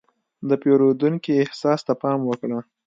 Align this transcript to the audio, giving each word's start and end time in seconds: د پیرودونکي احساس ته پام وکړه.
د 0.49 0.51
پیرودونکي 0.61 1.31
احساس 1.35 1.79
ته 1.87 1.93
پام 2.01 2.19
وکړه. 2.25 2.59